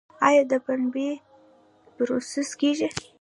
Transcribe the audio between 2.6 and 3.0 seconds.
کیږي؟